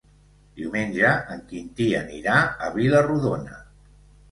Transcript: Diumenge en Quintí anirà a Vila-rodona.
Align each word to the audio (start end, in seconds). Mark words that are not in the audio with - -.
Diumenge 0.61 1.11
en 1.35 1.43
Quintí 1.51 1.87
anirà 2.01 2.41
a 2.49 2.73
Vila-rodona. 2.81 3.63